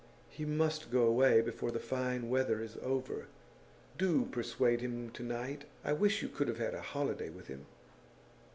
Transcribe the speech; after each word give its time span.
He 0.31 0.45
must 0.45 0.89
go 0.89 1.03
away 1.03 1.41
before 1.41 1.69
the 1.69 1.79
fine 1.79 2.27
weather 2.27 2.59
is 2.59 2.75
over. 2.81 3.27
Do 3.99 4.25
persuade 4.25 4.81
him 4.81 5.11
to 5.11 5.21
night! 5.21 5.65
I 5.83 5.93
wish 5.93 6.23
you 6.23 6.27
could 6.27 6.47
have 6.47 6.57
had 6.57 6.73
a 6.73 6.81
holiday 6.81 7.29
with 7.29 7.45
him. 7.45 7.67